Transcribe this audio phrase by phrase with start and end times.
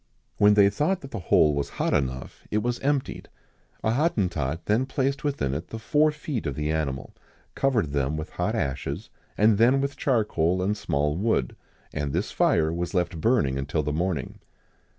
[0.37, 3.29] When they thought that the hole was hot enough, it was emptied:
[3.83, 7.13] a Hottentot then placed within it the four feet of the animal,
[7.53, 11.55] covered them with hot ashes, and then with charcoal and small wood;
[11.93, 14.39] and this fire was left burning until the morning.